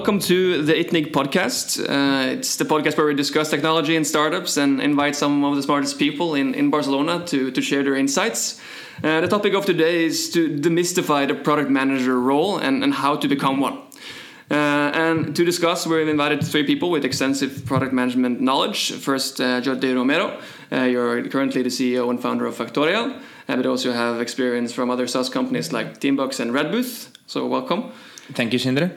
[0.00, 1.78] welcome to the ITNIG podcast.
[1.78, 5.62] Uh, it's the podcast where we discuss technology and startups and invite some of the
[5.62, 8.58] smartest people in, in Barcelona to, to share their insights.
[9.04, 13.14] Uh, the topic of today is to demystify the product manager role and, and how
[13.14, 13.74] to become one.
[14.50, 14.54] Uh,
[14.94, 18.92] and to discuss, we've invited three people with extensive product management knowledge.
[18.92, 20.40] First, uh, Jordi Romero.
[20.72, 24.88] Uh, you're currently the CEO and founder of Factorial, uh, but also have experience from
[24.88, 27.12] other SaaS companies like Teambox and Redbooth.
[27.26, 27.92] So, welcome.
[28.32, 28.92] Thank you, Sindre.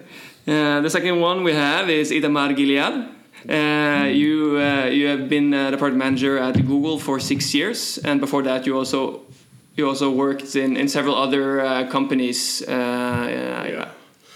[0.47, 3.09] Uh, the second one we have is Itamar Gilad.
[3.49, 7.97] Uh, you uh, you have been uh, the product manager at Google for six years,
[8.03, 9.21] and before that you also
[9.75, 13.89] you also worked in, in several other uh, companies uh, Yeah.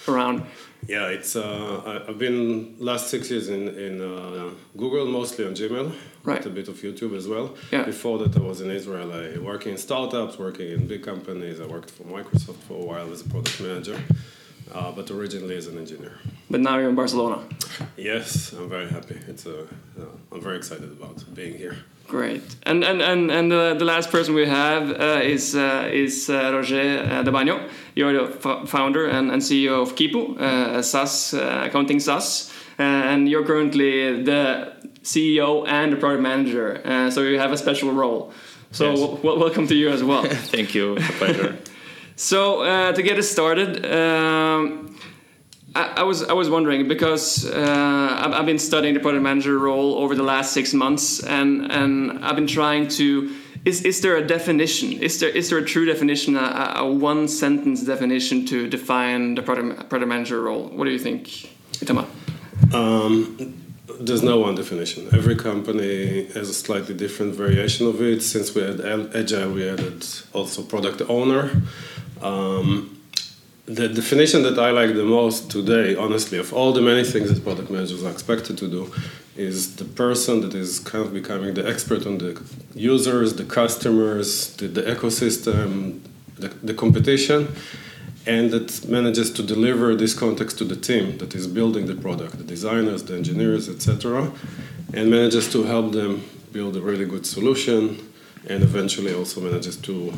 [0.07, 0.43] around.
[0.87, 1.35] Yeah, it's.
[1.35, 5.91] Uh, I've been last six years in in uh, Google, mostly on Gmail,
[6.23, 6.45] Right.
[6.45, 7.55] a bit of YouTube as well.
[7.71, 7.83] Yeah.
[7.85, 9.11] Before that, I was in Israel.
[9.11, 11.59] I working in startups, working in big companies.
[11.59, 13.97] I worked for Microsoft for a while as a product manager,
[14.73, 16.13] uh, but originally as an engineer.
[16.49, 17.43] But now you're in Barcelona.
[17.97, 19.17] Yes, I'm very happy.
[19.27, 19.63] It's a.
[19.99, 21.75] Uh, I'm very excited about being here.
[22.07, 22.41] Great.
[22.63, 26.51] And and and and uh, the last person we have uh, is uh, is uh,
[26.53, 27.69] Roger uh, De Bagno.
[27.95, 32.49] You're the f- founder and, and CEO of Kipu, uh, a SaaS uh, accounting SaaS,
[32.79, 34.73] uh, and you're currently the
[35.03, 36.81] CEO and the product manager.
[36.85, 38.31] Uh, so you have a special role.
[38.71, 38.99] So Yes.
[38.99, 40.23] w- w- welcome to you as well.
[40.51, 40.95] Thank you.
[40.97, 41.56] It's a pleasure.
[42.17, 44.97] So uh, to get us started, um,
[45.75, 49.59] I, I was I was wondering because uh, I've, I've been studying the product manager
[49.59, 53.35] role over the last six months, and and I've been trying to.
[53.65, 54.93] Is, is there a definition?
[54.93, 59.43] Is there is there a true definition, a, a one sentence definition to define the
[59.43, 60.69] product product manager role?
[60.69, 61.27] What do you think,
[61.83, 62.07] Itamar?
[62.73, 63.37] Um,
[63.99, 65.07] there's no one definition.
[65.13, 68.23] Every company has a slightly different variation of it.
[68.23, 68.81] Since we had
[69.15, 70.03] agile, we added
[70.33, 71.61] also product owner.
[72.21, 72.97] Um,
[73.65, 77.43] the definition that I like the most today, honestly, of all the many things that
[77.43, 78.91] product managers are expected to do,
[79.35, 82.41] is the person that is kind of becoming the expert on the
[82.73, 85.99] users, the customers, the, the ecosystem,
[86.37, 87.53] the, the competition,
[88.25, 92.37] and that manages to deliver this context to the team that is building the product,
[92.37, 94.31] the designers, the engineers, etc.,
[94.93, 96.23] and manages to help them
[96.53, 98.11] build a really good solution,
[98.47, 100.13] and eventually also manages to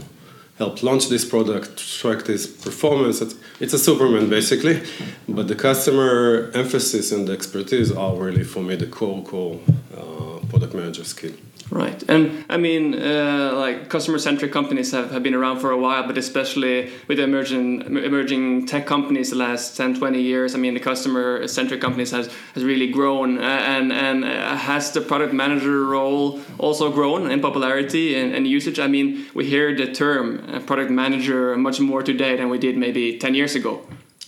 [0.59, 3.21] help launch this product, track this performance.
[3.21, 4.83] It's, it's a Superman basically,
[5.27, 9.59] but the customer emphasis and the expertise are really for me the core core
[9.97, 11.31] uh, product manager skill.
[11.71, 16.07] Right, and I mean, uh, like customer-centric companies have, have been around for a while,
[16.07, 20.79] but especially with emerging emerging tech companies the last 10, 20 years, I mean, the
[20.79, 26.39] customer-centric companies has, has really grown, uh, and and uh, has the product manager role
[26.57, 28.79] also grown in popularity and, and usage?
[28.79, 32.77] I mean, we hear the term uh, product manager much more today than we did
[32.77, 33.85] maybe 10 years ago.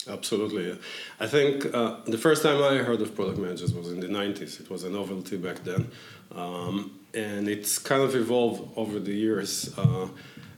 [0.08, 0.78] Absolutely.
[1.20, 4.60] I think uh, the first time I heard of product managers was in the 90s.
[4.60, 5.90] It was a novelty back then.
[6.36, 9.78] Um, and it's kind of evolved over the years.
[9.78, 10.08] Uh,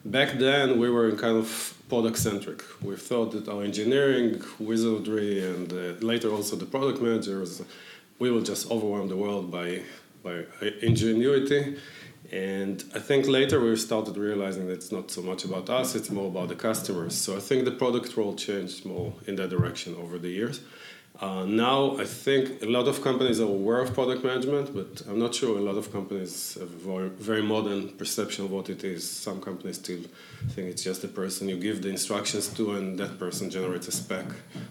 [0.06, 2.64] back then, we were kind of product centric.
[2.82, 7.62] We thought that our engineering, wizardry, and uh, later also the product managers,
[8.20, 9.82] we will just overwhelm the world by,
[10.24, 10.46] by
[10.82, 11.78] ingenuity.
[12.32, 16.10] And I think later we started realizing that it's not so much about us, it's
[16.10, 17.16] more about the customers.
[17.16, 20.62] So I think the product role changed more in that direction over the years.
[21.24, 25.20] Uh, now I think a lot of companies are aware of product management, but I'm
[25.20, 28.84] not sure a lot of companies have a very, very modern perception of what it
[28.84, 29.10] is.
[29.10, 30.04] Some companies still
[30.50, 33.94] think it's just a person you give the instructions to, and that person generates a
[33.94, 34.26] spec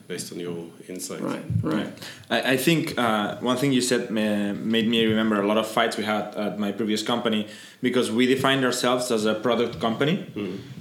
[0.09, 1.23] based on your insight.
[1.23, 1.91] Right, right.
[2.29, 5.67] I, I think uh, one thing you said ma- made me remember a lot of
[5.67, 7.49] fights we had at my previous company
[7.81, 10.27] because we defined ourselves as a product company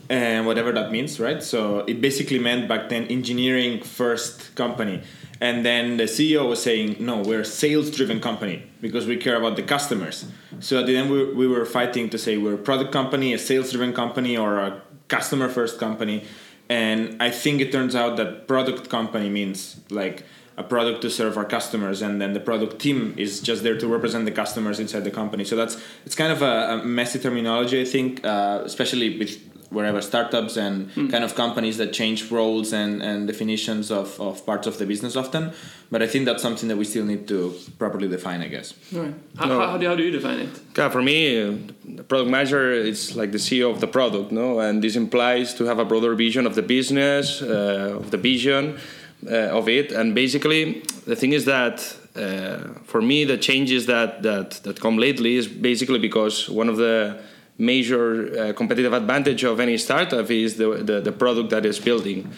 [0.10, 1.42] and whatever that means, right?
[1.42, 5.02] So it basically meant back then engineering first company.
[5.42, 9.36] And then the CEO was saying, no, we're a sales driven company because we care
[9.36, 10.26] about the customers.
[10.60, 13.40] So at the end, we, we were fighting to say we're a product company, a
[13.40, 16.26] sales driven company, or a customer first company.
[16.70, 20.24] And I think it turns out that product company means like
[20.58, 23.88] a product to serve our customers, and then the product team is just there to
[23.88, 25.44] represent the customers inside the company.
[25.44, 30.02] So that's it's kind of a, a messy terminology, I think, uh, especially with wherever
[30.02, 34.78] startups and kind of companies that change roles and, and definitions of, of parts of
[34.78, 35.52] the business often.
[35.90, 38.74] But I think that's something that we still need to properly define, I guess.
[38.94, 39.14] right.
[39.38, 39.60] How, No.
[39.60, 40.50] how, do, how do you define it?
[40.78, 41.54] Yeah, for me, uh,
[41.86, 45.64] the product manager is like the CEO of the product, no, and this implies to
[45.66, 48.78] have a broader vision of the business, uh, of the vision
[49.30, 51.76] uh, of it, and basically the thing is that
[52.16, 56.76] uh, for me the changes that that that come lately is basically because one of
[56.78, 57.18] the
[57.62, 62.30] major uh, competitive advantage of any startup is the, the, the product that is building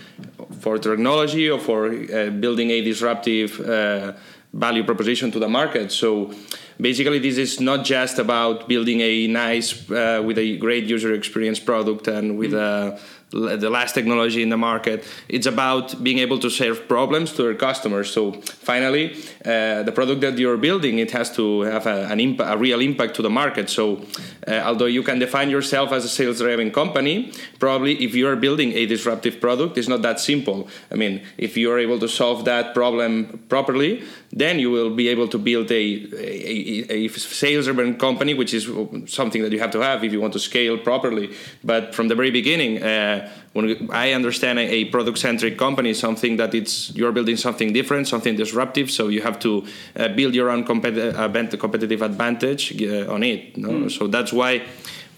[0.59, 4.11] for technology or for uh, building a disruptive uh,
[4.53, 5.91] value proposition to the market.
[5.91, 6.31] So
[6.79, 11.59] basically, this is not just about building a nice, uh, with a great user experience
[11.59, 12.99] product and with a
[13.33, 15.03] the last technology in the market.
[15.27, 18.11] It's about being able to solve problems to your customers.
[18.11, 19.15] So finally,
[19.45, 22.79] uh, the product that you're building it has to have a, an imp- a real
[22.79, 23.69] impact to the market.
[23.69, 24.05] So
[24.47, 28.73] uh, although you can define yourself as a sales-driven company, probably if you are building
[28.73, 30.67] a disruptive product, it's not that simple.
[30.91, 35.07] I mean, if you are able to solve that problem properly, then you will be
[35.09, 35.83] able to build a,
[36.15, 38.69] a, a sales-driven company, which is
[39.07, 41.33] something that you have to have if you want to scale properly.
[41.63, 42.81] But from the very beginning.
[42.81, 43.22] Uh,
[43.53, 48.35] when I understand a, product centric company, something that it's you're building something different, something
[48.35, 48.91] disruptive.
[48.91, 49.65] So you have to
[49.95, 53.57] uh, build your own competitive uh, competitive advantage uh, on it.
[53.57, 53.69] No?
[53.69, 53.91] Mm.
[53.91, 54.63] So that's why.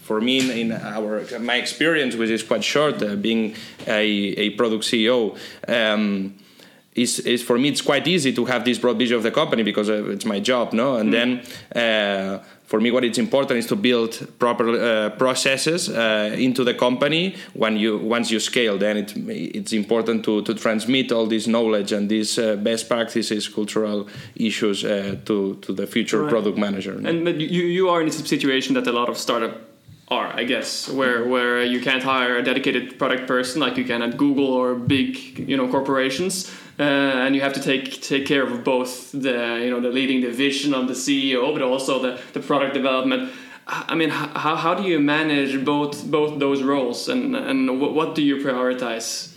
[0.02, 3.56] For me, in, in our my experience, which is quite short, uh, being
[3.88, 4.06] a,
[4.38, 5.36] a product CEO,
[5.66, 6.36] um,
[6.96, 9.62] is, is for me it's quite easy to have this broad vision of the company
[9.62, 11.12] because uh, it's my job no and mm.
[11.12, 16.64] then uh, for me, what is important is to build proper uh, processes uh, into
[16.64, 17.36] the company.
[17.54, 21.92] When you once you scale, then it, it's important to, to transmit all this knowledge
[21.92, 26.30] and these uh, best practices, cultural issues uh, to to the future right.
[26.30, 26.94] product manager.
[27.04, 29.75] And but you you are in a situation that a lot of startup
[30.08, 34.02] are, I guess, where where you can't hire a dedicated product person like you can
[34.02, 38.42] at Google or big you know corporations uh, and you have to take take care
[38.42, 42.20] of both the you know the leading the vision of the CEO, but also the,
[42.34, 43.32] the product development.
[43.66, 48.22] I mean, how, how do you manage both both those roles, and and what do
[48.22, 49.32] you prioritize?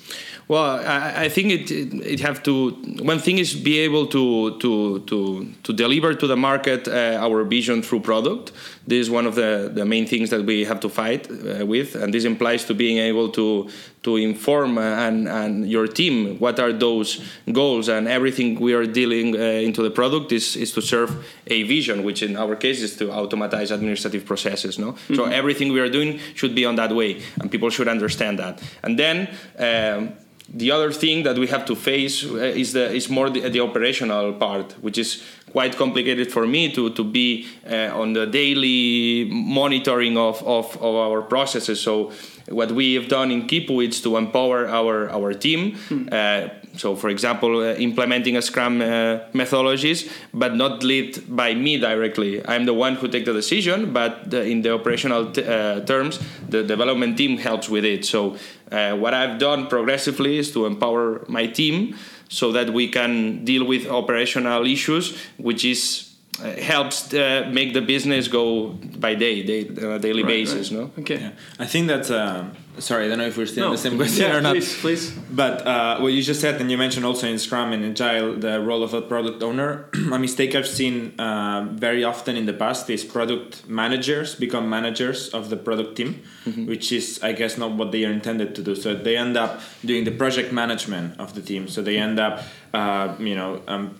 [0.50, 2.72] Well, I, I think it, it, it have to.
[3.04, 7.44] One thing is be able to to to to deliver to the market uh, our
[7.44, 8.51] vision through product.
[8.88, 11.94] This is one of the, the main things that we have to fight uh, with,
[11.94, 13.69] and this implies to being able to
[14.01, 17.22] to inform uh, and and your team what are those
[17.52, 21.12] goals and everything we are dealing uh, into the product is is to serve
[21.45, 24.80] a vision, which in our case is to automatize administrative processes.
[24.80, 25.13] No, mm-hmm.
[25.13, 28.60] so everything we are doing should be on that way, and people should understand that,
[28.81, 29.28] and then.
[29.60, 30.13] Um,
[30.54, 33.60] the other thing that we have to face uh, is the is more the, the,
[33.60, 39.30] operational part, which is quite complicated for me to to be uh, on the daily
[39.31, 41.80] monitoring of, of, of our processes.
[41.80, 42.12] So
[42.48, 45.75] what we have done in Kipu is to empower our our team.
[45.75, 46.07] Hmm.
[46.12, 46.50] Uh,
[46.80, 52.42] so, for example, uh, implementing a Scrum uh, methodologies, but not led by me directly.
[52.48, 56.20] I'm the one who take the decision, but the, in the operational t- uh, terms,
[56.48, 58.06] the development team helps with it.
[58.06, 58.38] So,
[58.72, 61.98] uh, what I've done progressively is to empower my team
[62.30, 67.81] so that we can deal with operational issues, which is uh, helps uh, make the
[67.81, 70.72] business go by day, day uh, daily right, basis.
[70.72, 70.80] Right.
[70.80, 70.92] No.
[71.00, 71.20] Okay.
[71.20, 71.31] Yeah.
[71.60, 72.10] I think that.
[72.10, 73.72] Um, sorry, I don't know if we're still no.
[73.72, 74.54] the same question yeah, or not.
[74.54, 75.12] Please, please.
[75.12, 78.62] But uh, what you just said, and you mentioned also in Scrum and Agile the
[78.62, 79.90] role of a product owner.
[80.12, 85.30] a mistake I've seen uh, very often in the past is product managers become managers
[85.30, 86.66] of the product team, mm-hmm.
[86.66, 88.76] which is, I guess, not what they are intended to do.
[88.76, 91.68] So they end up doing the project management of the team.
[91.68, 92.44] So they end up,
[92.74, 93.62] uh, you know.
[93.68, 94.00] Um,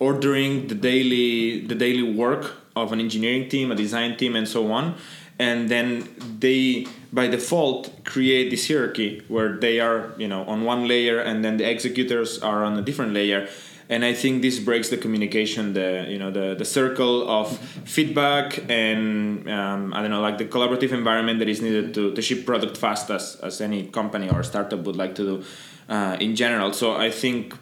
[0.00, 4.70] ordering the daily the daily work of an engineering team, a design team, and so
[4.70, 4.94] on.
[5.38, 6.08] And then
[6.40, 11.44] they, by default, create this hierarchy where they are, you know, on one layer, and
[11.44, 13.48] then the executors are on a different layer.
[13.90, 18.58] And I think this breaks the communication, the you know the the circle of feedback
[18.68, 22.44] and um, I don't know like the collaborative environment that is needed to, to ship
[22.44, 25.44] product fast as, as any company or startup would like to do
[25.88, 26.74] uh, in general.
[26.74, 27.54] So I think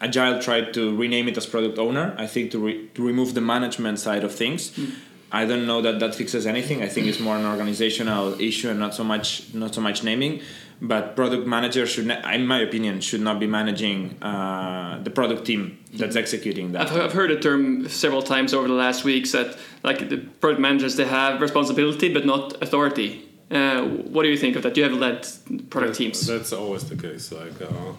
[0.00, 2.14] Agile tried to rename it as product owner.
[2.16, 4.70] I think to, re- to remove the management side of things.
[4.70, 4.94] Mm.
[5.32, 6.82] I don't know that that fixes anything.
[6.82, 10.42] I think it's more an organizational issue and not so much not so much naming.
[10.82, 15.44] But product manager should, ne- in my opinion, should not be managing uh, the product
[15.44, 16.90] team that's executing that.
[16.90, 20.60] I've, I've heard the term several times over the last weeks that like the product
[20.60, 24.76] managers they have responsibility but not authority uh, what do you think of that?
[24.76, 25.26] You have led
[25.70, 26.24] product teams.
[26.26, 27.32] That's always the case.
[27.32, 27.92] Like, uh,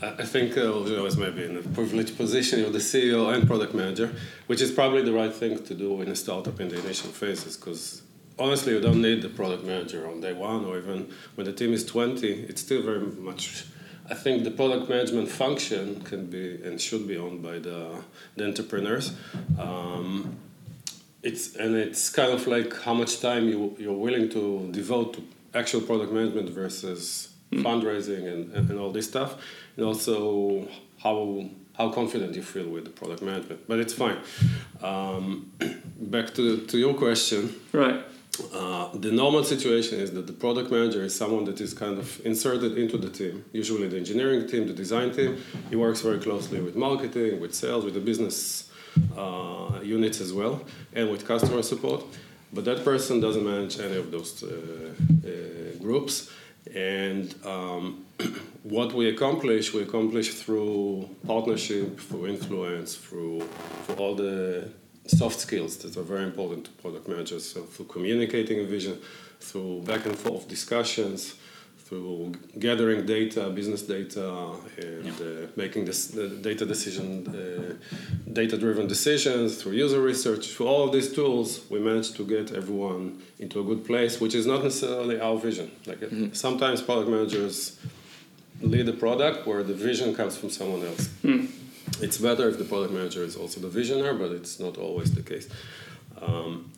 [0.00, 3.74] I think uh, you always maybe in a privileged position, you're the CEO and product
[3.74, 4.14] manager,
[4.46, 7.56] which is probably the right thing to do in a startup in the initial phases.
[7.56, 8.02] Because
[8.38, 11.72] honestly, you don't need the product manager on day one, or even when the team
[11.72, 12.28] is 20.
[12.28, 13.64] It's still very much.
[14.08, 18.04] I think the product management function can be and should be owned by the,
[18.36, 19.12] the entrepreneurs.
[19.58, 20.36] Um,
[21.22, 25.22] it's and it's kind of like how much time you you're willing to devote to
[25.54, 27.62] actual product management versus mm.
[27.62, 29.36] fundraising and, and, and, all this stuff
[29.76, 30.66] and also
[30.98, 31.44] how
[31.76, 34.18] how confident you feel with the product management but it's fine
[34.82, 35.52] um,
[36.00, 38.02] back to to your question right
[38.54, 42.24] uh, the normal situation is that the product manager is someone that is kind of
[42.24, 45.36] inserted into the team, usually the engineering team, the design team.
[45.68, 48.71] He works very closely with marketing, with sales, with the business
[49.16, 50.62] uh, units as well,
[50.94, 52.04] and with customer support.
[52.52, 56.30] But that person doesn't manage any of those uh, uh, groups.
[56.74, 58.04] And um,
[58.62, 63.40] what we accomplish, we accomplish through partnership, through influence, through,
[63.84, 64.68] through all the
[65.06, 67.50] soft skills that are very important to product managers.
[67.50, 69.00] So through communicating a vision,
[69.40, 71.34] through back and forth discussions,
[71.92, 75.12] through gathering data, business data, and yeah.
[75.12, 77.74] uh, making this the data decision, uh,
[78.32, 80.44] data-driven decisions through user research.
[80.52, 84.34] Through all of these tools, we managed to get everyone into a good place, which
[84.34, 85.70] is not necessarily our vision.
[85.86, 86.32] Like mm-hmm.
[86.32, 87.78] sometimes product managers
[88.62, 91.08] lead a product where the vision comes from someone else.
[91.22, 91.48] Mm
[92.00, 95.22] it's better if the product manager is also the visionary, but it's not always the
[95.22, 95.46] case.
[96.20, 96.70] Um,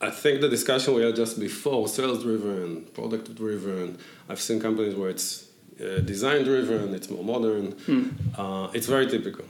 [0.00, 4.94] I think the discussion we had just before, sales driven, product driven, I've seen companies
[4.94, 8.12] where it's uh, design driven, it's more modern, mm.
[8.38, 9.44] uh, it's very typical.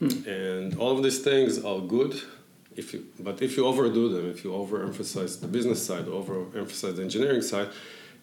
[0.00, 0.26] Mm.
[0.26, 2.20] And all of these things are good.
[2.74, 7.02] If you, but if you overdo them, if you overemphasize the business side, overemphasize the
[7.02, 7.68] engineering side,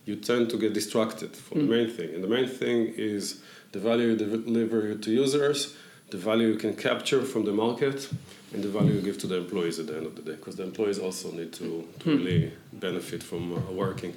[0.06, 1.62] you tend to get distracted from mm.
[1.62, 1.72] the hmm.
[1.72, 2.16] main thing.
[2.16, 5.76] And the main thing is the value you deliver to users
[6.10, 8.10] the value you can capture from the market
[8.54, 10.56] and the value you give to the employees at the end of the day because
[10.56, 12.18] the employees also need to, to hmm.
[12.18, 14.14] really benefit from uh, working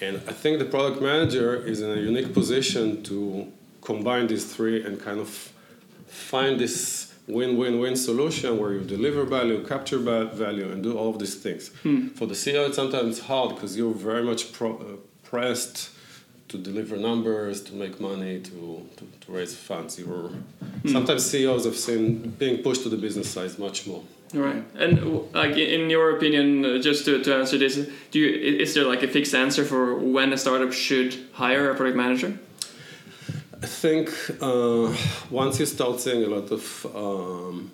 [0.00, 3.50] and i think the product manager is in a unique position to
[3.80, 5.28] combine these three and kind of
[6.06, 11.36] find this win-win-win solution where you deliver value capture value and do all of these
[11.36, 12.08] things hmm.
[12.08, 15.90] for the ceo it's sometimes hard because you're very much pro- uh, pressed
[16.54, 19.98] to deliver numbers, to make money, to, to, to raise funds.
[19.98, 20.92] You were, mm.
[20.92, 24.02] Sometimes CEOs have seen being pushed to the business side much more.
[24.32, 27.74] Right, and like in your opinion, uh, just to, to answer this,
[28.10, 28.28] do you
[28.62, 32.36] is there like a fixed answer for when a startup should hire a product manager?
[33.62, 34.08] I think
[34.40, 34.92] uh,
[35.30, 37.70] once you start seeing a lot of um,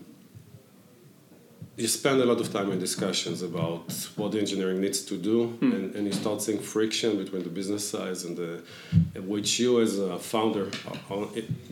[1.81, 5.57] you spend a lot of time in discussions about what the engineering needs to do
[5.61, 5.75] mm.
[5.75, 8.63] and, and, you start seeing friction between the business sides and the
[9.21, 10.69] which you as a founder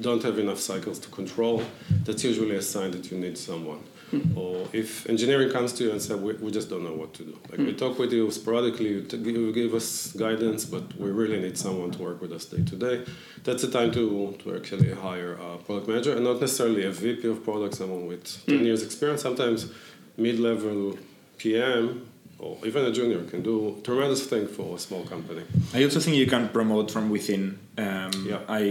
[0.00, 1.62] don't have enough cycles to control
[2.05, 4.37] that's usually a sign that you need someone mm.
[4.37, 7.25] or if engineering comes to you and says we, we just don't know what to
[7.25, 7.67] do like mm.
[7.67, 7.77] we hmm.
[7.77, 11.91] talk with you sporadically you, t- you give us guidance but we really need someone
[11.91, 13.05] to work with us day to day
[13.45, 17.29] that's the time to, to actually hire a product manager and not necessarily a vp
[17.29, 18.65] of product someone with 10 hmm.
[18.65, 19.71] years experience sometimes
[20.19, 20.99] mid-level
[21.39, 22.07] PM
[22.39, 25.43] or even a junior can do tremendous thing for a small company.
[25.75, 27.59] I also think you can promote from within.
[27.77, 28.41] Um, yeah.
[28.49, 28.63] I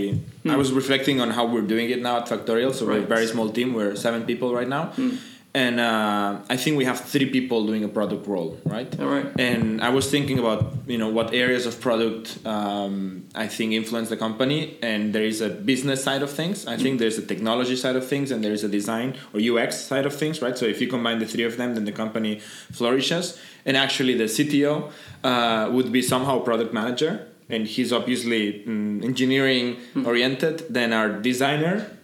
[0.46, 0.51] mm.
[0.51, 2.74] I was reflecting on how we're doing it now at Factorial.
[2.74, 3.00] So right.
[3.00, 3.74] we're a very small team.
[3.74, 4.94] We're seven people right now.
[4.96, 5.18] Mm
[5.57, 8.87] and uh, I think we have three people doing a product role, right?
[8.99, 9.25] All right.
[9.39, 14.09] And I was thinking about you know what areas of product um, I think influence
[14.09, 16.67] the company, and there is a business side of things.
[16.67, 19.77] I think there's a technology side of things, and there is a design or UX
[19.91, 20.55] side of things, right?
[20.55, 22.33] So if you combine the three of them, then the company
[22.79, 23.39] flourishes.
[23.65, 24.91] And actually, the CTO
[25.23, 30.65] uh, would be somehow product manager, and he's obviously mm, engineering oriented.
[30.69, 31.97] Then our designer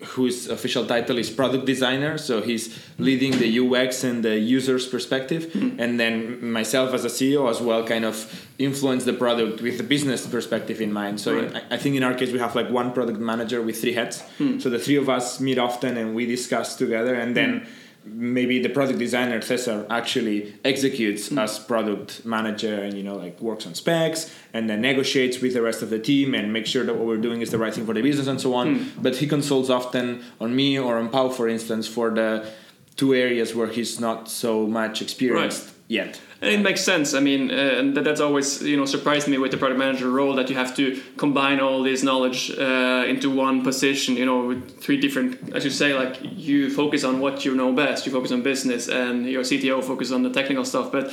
[0.00, 5.46] whose official title is product designer so he's leading the ux and the user's perspective
[5.46, 5.80] mm-hmm.
[5.80, 9.82] and then myself as a ceo as well kind of influence the product with the
[9.82, 11.56] business perspective in mind so right.
[11.56, 14.22] I, I, think in our case we have like one product manager with three heads
[14.38, 14.60] mm-hmm.
[14.60, 17.72] so the three of us meet often and we discuss together and then mm-hmm
[18.12, 21.42] maybe the product designer Cesar actually executes mm.
[21.42, 25.62] as product manager and you know like works on specs and then negotiates with the
[25.62, 27.86] rest of the team and make sure that what we're doing is the right thing
[27.86, 28.76] for the business and so on.
[28.76, 29.02] Mm.
[29.02, 32.50] But he consults often on me or on Pau, for instance, for the
[32.96, 35.74] two areas where he's not so much experienced right.
[35.88, 36.20] Yet.
[36.42, 37.14] And it makes sense.
[37.14, 40.34] I mean, uh, and that's always you know surprised me with the product manager role
[40.34, 44.14] that you have to combine all this knowledge uh, into one position.
[44.14, 47.72] You know, with three different, as you say, like you focus on what you know
[47.72, 48.04] best.
[48.04, 50.92] You focus on business, and your CTO focus on the technical stuff.
[50.92, 51.12] But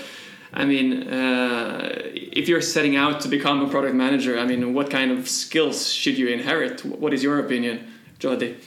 [0.53, 4.89] I mean, uh, if you're setting out to become a product manager, I mean, what
[4.89, 6.83] kind of skills should you inherit?
[6.83, 7.87] What is your opinion,
[8.19, 8.57] Jordi?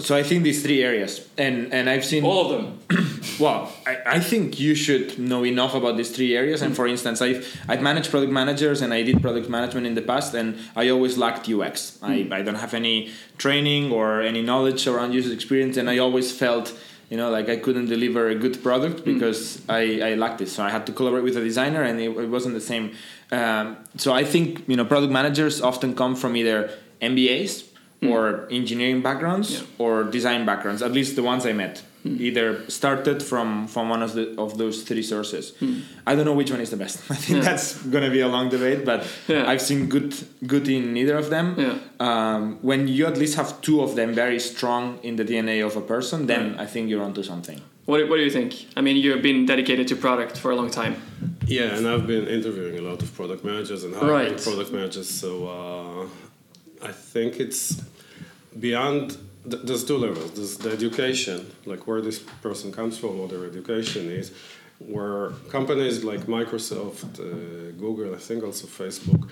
[0.00, 3.20] So I think these three areas, and and I've seen all of them.
[3.40, 6.60] well, I, I think you should know enough about these three areas.
[6.60, 10.02] And for instance, I've I've managed product managers and I did product management in the
[10.02, 11.98] past, and I always lacked UX.
[12.02, 12.32] I, hmm.
[12.32, 16.76] I don't have any training or any knowledge around user experience, and I always felt
[17.08, 19.14] you know like i couldn't deliver a good product hmm.
[19.14, 20.02] because mm.
[20.02, 22.28] I, I lacked it so i had to collaborate with a designer and it, it
[22.28, 22.94] wasn't the same
[23.30, 26.68] um, so i think you know product managers often come from either
[27.00, 27.62] mbas
[28.00, 28.10] mm.
[28.10, 29.66] or engineering backgrounds yeah.
[29.78, 34.14] or design backgrounds at least the ones i met either started from from one of
[34.14, 35.54] the of those three sources.
[35.58, 35.80] Hmm.
[36.06, 36.98] I don't know which one is the best.
[37.10, 37.44] I think Yeah.
[37.50, 39.50] that's gonna be a long debate, but Yeah.
[39.50, 40.14] I've seen good
[40.46, 41.54] good in neither of them.
[41.58, 41.74] Yeah.
[42.00, 45.76] Um, when you at least have two of them very strong in the DNA of
[45.76, 46.60] a person, then Right.
[46.60, 47.60] I think you're onto something.
[47.86, 48.66] What, what do you think?
[48.76, 50.96] I mean, you've been dedicated to product for a long time.
[51.46, 54.42] Yeah, and I've been interviewing a lot of product managers and hiring Right.
[54.42, 55.08] product managers.
[55.08, 56.25] So uh,
[56.90, 57.62] I think it's
[58.66, 59.16] beyond.
[59.50, 60.30] th- There's two levels.
[60.36, 61.38] There's the education,
[61.72, 64.32] like where this person comes from, what their education is.
[64.78, 69.22] Where companies like Microsoft, uh, Google, I think also Facebook,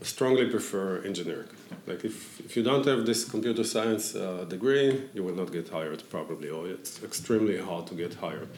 [0.00, 1.50] strongly prefer engineering.
[1.86, 5.68] Like if, if you don't have this computer science uh, degree, you will not get
[5.68, 8.48] hired probably, or it's extremely hard to get hired.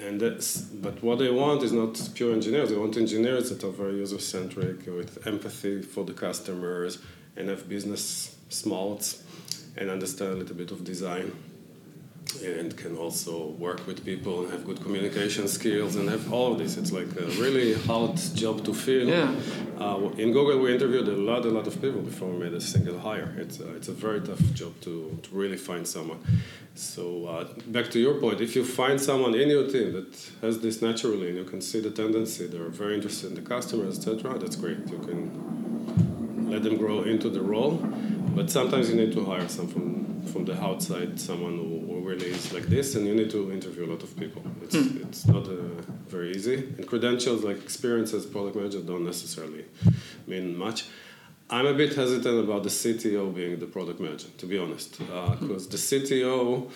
[0.00, 2.70] And that's, but what they want is not pure engineers.
[2.70, 6.98] They want engineers that are very user centric, with empathy for the customers,
[7.36, 9.22] and have business smarts,
[9.76, 11.32] and understand a little bit of design,
[12.40, 16.58] and can also work with people and have good communication skills and have all of
[16.58, 16.76] this.
[16.76, 19.08] It's like a really hard job to fill.
[19.08, 19.34] Yeah.
[19.78, 22.60] Uh, in Google, we interviewed a lot, a lot of people before we made a
[22.60, 23.34] single hire.
[23.36, 26.20] It's a, it's a very tough job to, to really find someone.
[26.74, 30.60] So uh, back to your point, if you find someone in your team that has
[30.60, 34.38] this naturally, and you can see the tendency, they're very interested in the customers, etc.
[34.38, 34.78] That's great.
[34.88, 37.72] You can let them grow into the role,
[38.34, 42.64] but sometimes you need to hire someone from, the outside, someone who, really is like
[42.64, 44.42] this, and you need to interview a lot of people.
[44.62, 45.02] It's, hmm.
[45.02, 46.56] it's not uh, very easy.
[46.76, 49.64] And credentials like experience as product manager don't necessarily
[50.26, 50.86] mean much.
[51.48, 55.04] I'm a bit hesitant about the CTO being the product manager, to be honest, uh,
[55.04, 55.46] hmm.
[55.46, 56.70] because the CTO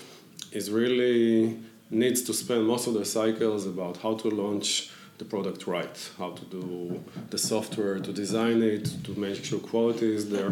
[0.52, 1.58] is really
[1.90, 6.30] needs to spend most of their cycles about how to launch the product right, how
[6.30, 10.50] to do the software, to design it, to make sure quality is there.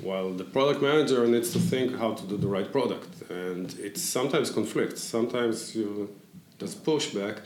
[0.00, 3.98] While the product manager needs to think how to do the right product, and it
[3.98, 5.02] sometimes conflicts.
[5.02, 6.08] Sometimes you
[6.58, 7.38] there's pushback,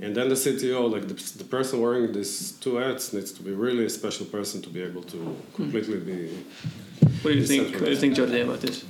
[0.00, 3.52] and then the CTO, like the, the person wearing these two hats, needs to be
[3.52, 6.44] really a special person to be able to completely be.
[7.22, 7.74] What do you think?
[7.74, 8.84] What do you think, Jordi, about this?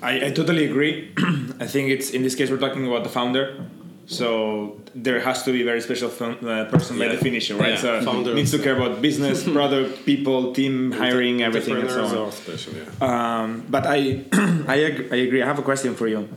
[0.00, 1.12] I, I totally agree.
[1.60, 3.66] I think it's in this case we're talking about the founder,
[4.06, 7.70] so there has to be a very special fun, uh, person by definition, right?
[7.74, 8.34] Yeah, So founder.
[8.34, 12.32] needs to care about business, product, people, team, hiring, everything, and so on.
[12.32, 12.84] special, yeah.
[13.42, 14.24] Um, but I,
[14.68, 15.42] I, ag- I agree.
[15.42, 16.28] I have a question for you.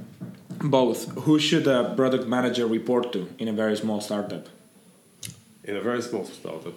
[0.61, 1.11] Both.
[1.25, 4.47] Who should a product manager report to in a very small startup?
[5.67, 6.75] in a very small startup,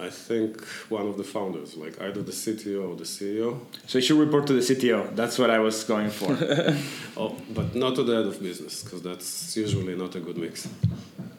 [0.00, 4.02] I think one of the founders, like either the CTO or the CEO, So you
[4.02, 5.14] should report to the CTO.
[5.14, 6.30] That's what I was going for.
[7.16, 10.68] oh, but not to the head of business, because that's usually not a good mix.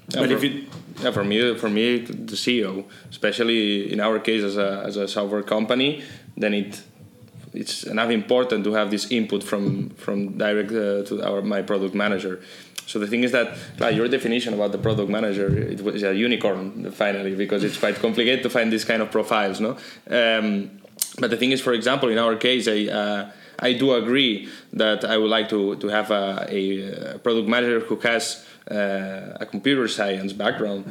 [0.10, 0.68] Yeah, but for, if you,
[1.02, 5.08] yeah, for me, for me, the CEO, especially in our case as a, as a
[5.08, 6.04] software company,
[6.38, 6.84] then it
[7.54, 11.94] it's enough important to have this input from from direct uh, to our my product
[11.94, 12.40] manager.
[12.88, 16.14] So the thing is that like, your definition about the product manager it was a
[16.14, 19.78] unicorn finally because it's quite complicated to find this kind of profiles, no.
[20.10, 20.72] Um,
[21.20, 22.88] but the thing is, for example, in our case, I.
[22.88, 23.32] Uh,
[23.64, 27.96] I do agree that I would like to, to have a, a product manager who
[27.98, 30.86] has uh, a computer science background.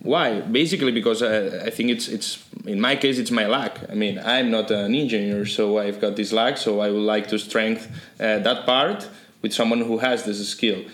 [0.00, 0.40] Why?
[0.40, 3.78] Basically, because uh, I think it's it's in my case it's my lack.
[3.90, 6.56] I mean, I'm not an engineer, so I've got this lack.
[6.56, 9.08] So I would like to strengthen uh, that part
[9.42, 10.84] with someone who has this skill.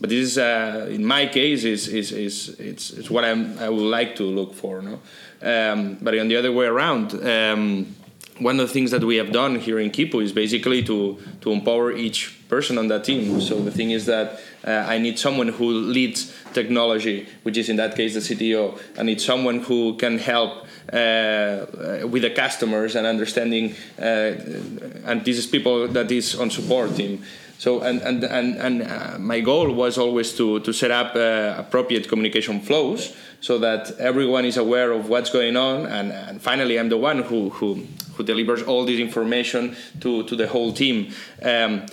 [0.00, 3.68] But this is, uh, in my case, is is, is it's, it's what I'm, I
[3.68, 4.80] would like to look for.
[4.82, 5.00] No,
[5.42, 7.14] um, but on the other way around.
[7.24, 7.94] Um,
[8.40, 11.50] one of the things that we have done here in Kipu is basically to to
[11.50, 13.40] empower each person on that team.
[13.40, 17.76] So the thing is that uh, I need someone who leads technology, which is in
[17.76, 18.78] that case the CTO.
[18.98, 21.66] I need someone who can help uh,
[22.08, 23.74] with the customers and understanding.
[23.98, 24.34] Uh,
[25.04, 27.22] and this is people that is on support team.
[27.58, 31.54] So and and and, and uh, my goal was always to to set up uh,
[31.58, 35.86] appropriate communication flows so that everyone is aware of what's going on.
[35.86, 40.36] And, and finally I'm the one who who who delivers all this information to to
[40.36, 41.12] the whole team.
[41.42, 41.86] Um,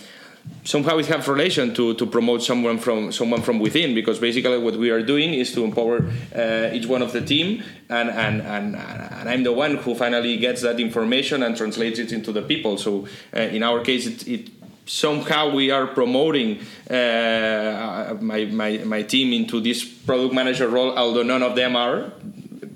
[0.64, 4.76] somehow it has relation to, to promote someone from someone from within because basically what
[4.76, 7.64] we are doing is to empower uh, each one of the team.
[7.90, 12.12] And, and, and, and I'm the one who finally gets that information and translates it
[12.12, 12.78] into the people.
[12.78, 14.55] So uh, in our case it, it
[14.86, 21.24] somehow we are promoting uh, my, my, my team into this product manager role although
[21.24, 22.12] none of them are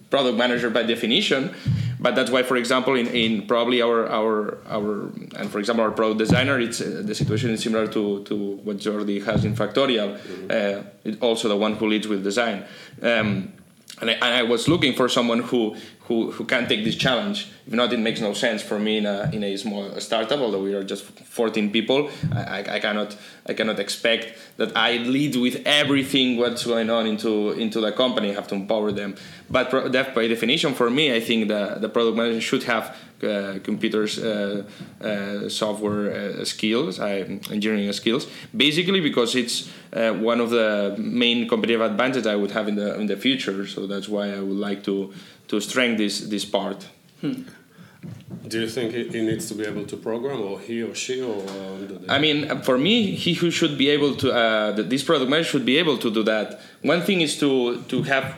[0.09, 1.53] product manager by definition
[1.99, 5.01] but that's why for example in, in probably our, our our
[5.35, 8.77] and for example our product designer it's uh, the situation is similar to, to what
[8.77, 11.11] Jordi has in Factorial mm-hmm.
[11.11, 12.65] uh, also the one who leads with design
[13.01, 13.53] um,
[14.01, 15.75] and I, and I, was looking for someone who
[16.09, 17.47] who, who can take this challenge.
[17.67, 20.39] If not, it makes no sense for me in a, in a small startup.
[20.39, 25.35] Although we are just 14 people, I, I, cannot I cannot expect that I lead
[25.35, 28.31] with everything what's going on into into the company.
[28.31, 29.15] I have to empower them.
[29.51, 34.17] But by definition, for me, I think the the product manager should have uh, computers,
[34.17, 34.63] uh,
[35.01, 38.27] uh, software uh, skills, engineering skills.
[38.55, 42.99] Basically, because it's uh, one of the main competitive advantages I would have in the
[42.99, 43.67] in the future.
[43.67, 45.13] So that's why I would like to
[45.49, 46.87] to strengthen this this part.
[47.21, 47.43] Hmm.
[48.47, 51.43] Do you think he needs to be able to program, or he or she, or?
[52.07, 54.31] I mean, for me, he who should be able to.
[54.31, 56.61] Uh, this product manager should be able to do that.
[56.81, 58.35] One thing is to to have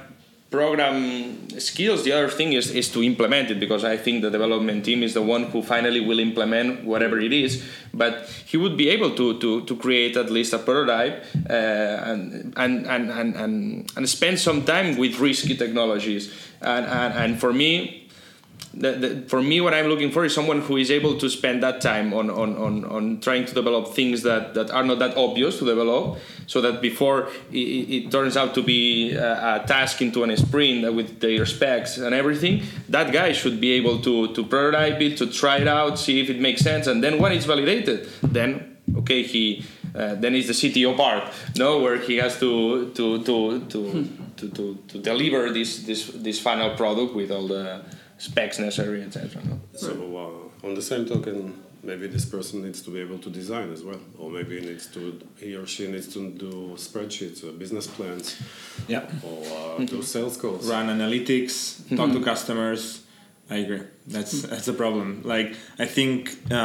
[0.52, 2.04] program skills.
[2.04, 5.14] The other thing is is to implement it because I think the development team is
[5.14, 7.64] the one who finally will implement whatever it is.
[7.94, 12.54] But he would be able to to, to create at least a prototype uh, and,
[12.58, 16.34] and, and and and and spend some time with risky technologies.
[16.62, 18.02] And and, and for me,
[18.74, 21.62] the, the, for me, what I'm looking for is someone who is able to spend
[21.62, 25.18] that time on, on, on, on trying to develop things that, that are not that
[25.18, 30.02] obvious to develop, so that before it, it turns out to be a, a, task
[30.02, 34.46] into a sprint with their specs and everything, that guy should be able to, to
[34.46, 37.46] prototype it, to try it out, see if it makes sense, and then when it's
[37.46, 41.24] validated, then okay, he uh, then it's the CTO part,
[41.58, 44.21] no, where he has to to to to, hmm.
[44.42, 47.84] To, to, to deliver this this this final product with all the
[48.18, 49.42] specs necessary, etc.
[49.46, 49.60] No?
[49.74, 49.92] So
[50.64, 53.84] uh, on the same token, maybe this person needs to be able to design as
[53.84, 57.88] well, or maybe he needs to he or she needs to do spreadsheets, or business
[57.88, 58.42] plans,
[58.88, 59.86] yeah, or uh, mm-hmm.
[59.86, 61.96] do sales calls, run analytics, mm-hmm.
[61.98, 63.04] talk to customers.
[63.52, 63.82] I agree.
[64.08, 65.24] That's that's a problem.
[65.26, 66.56] Like I think uh,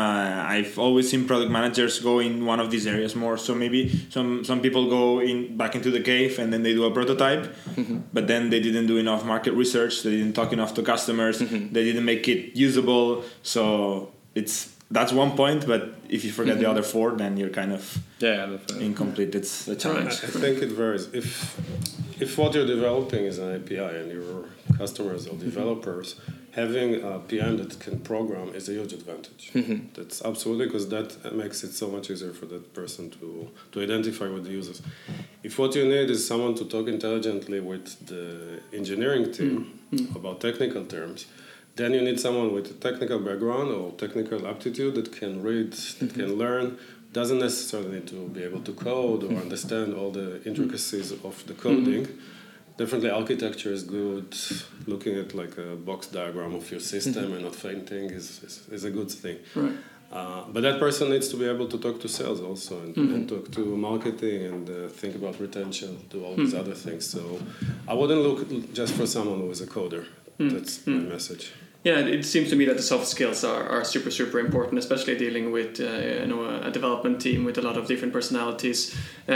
[0.55, 3.37] I've always seen product managers go in one of these areas more.
[3.37, 6.85] So maybe some some people go in back into the cave and then they do
[6.85, 7.43] a prototype,
[7.75, 7.99] mm-hmm.
[8.13, 10.05] but then they didn't do enough market research.
[10.05, 11.41] They didn't talk enough to customers.
[11.41, 11.73] Mm-hmm.
[11.73, 13.25] They didn't make it usable.
[13.43, 15.67] So it's that's one point.
[15.67, 16.71] But if you forget the mm-hmm.
[16.71, 17.83] other four, then you're kind of
[18.21, 19.35] yeah incomplete.
[19.35, 20.15] It's a challenge.
[20.23, 21.09] I think it varies.
[21.13, 21.31] If
[22.23, 24.45] if what you're developing is an API and your
[24.79, 25.51] customers or mm-hmm.
[25.51, 26.21] developers
[26.57, 29.51] having a PM that can program is a huge advantage.
[29.53, 29.89] Mm-hmm.
[29.93, 34.29] That's absolutely because that makes it so much easier for that person to, to identify
[34.29, 34.81] with the users.
[35.43, 40.17] If what you need is someone to talk intelligently with the engineering team mm-hmm.
[40.17, 41.27] about technical terms,
[41.77, 46.07] then you need someone with a technical background or technical aptitude that can read, that
[46.07, 46.21] mm-hmm.
[46.21, 46.79] can learn,
[47.13, 49.43] doesn't necessarily need to be able to code or mm-hmm.
[49.43, 52.33] understand all the intricacies of the coding mm-hmm
[52.77, 54.35] definitely architecture is good.
[54.87, 57.35] Looking at like a box diagram of your system mm-hmm.
[57.35, 59.39] and not fainting is, is, is, a good thing.
[59.55, 59.73] Right.
[60.13, 63.15] Uh, but that person needs to be able to talk to sales also and, mm-hmm.
[63.15, 66.45] and talk to marketing and uh, think about retention, do all mm-hmm.
[66.45, 67.05] these other things.
[67.07, 67.41] So
[67.89, 70.07] I wouldn't look just for someone who is a coder.
[70.39, 70.49] Mm-hmm.
[70.51, 71.09] That's my mm-hmm.
[71.09, 71.53] message
[71.87, 75.17] yeah, it seems to me that the soft skills are, are super super important, especially
[75.17, 75.85] dealing with uh,
[76.23, 78.93] you know a development team with a lot of different personalities,
[79.29, 79.33] uh,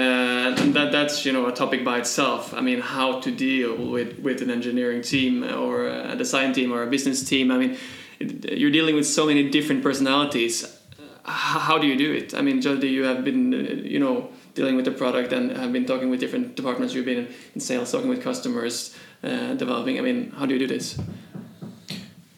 [0.59, 2.53] and that that's you know a topic by itself.
[2.53, 6.83] I mean, how to deal with with an engineering team or a design team or
[6.83, 7.53] a business team.
[7.53, 7.77] I mean,
[8.19, 10.77] you're dealing with so many different personalities.
[11.23, 12.35] How do you do it?
[12.35, 13.59] I mean, Jordi, you have been uh,
[13.95, 16.95] you know dealing with the product and have been talking with different departments.
[16.95, 19.99] You've been in sales, talking with customers, uh, developing.
[19.99, 20.99] I mean, how do you do this?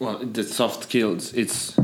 [0.02, 1.78] Well the soft skills it's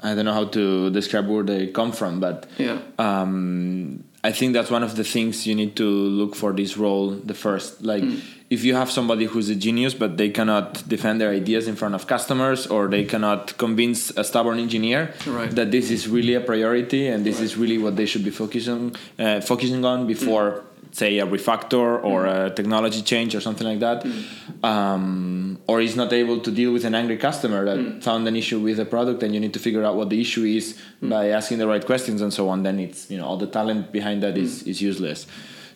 [0.00, 4.52] i don't know how to describe where they come from but yeah um, i think
[4.52, 5.88] that's one of the things you need to
[6.20, 8.20] look for this role the first like mm.
[8.50, 11.94] if you have somebody who's a genius but they cannot defend their ideas in front
[11.94, 15.52] of customers or they cannot convince a stubborn engineer right.
[15.52, 17.44] that this is really a priority and this right.
[17.44, 22.02] is really what they should be focusing uh, focusing on before mm say a refactor
[22.02, 22.46] or mm.
[22.46, 24.64] a technology change or something like that mm.
[24.64, 28.02] um, or is not able to deal with an angry customer that mm.
[28.02, 30.44] found an issue with a product and you need to figure out what the issue
[30.44, 31.10] is mm.
[31.10, 33.92] by asking the right questions and so on then it's you know all the talent
[33.92, 34.68] behind that is, mm.
[34.68, 35.26] is useless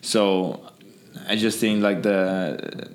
[0.01, 0.61] so
[1.27, 2.89] i just think like the